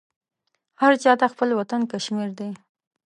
هر 0.81 0.93
چاته 1.03 1.25
خپل 1.33 1.49
وطن 1.59 1.81
کشمير 1.91 2.29
دى. 2.37 2.49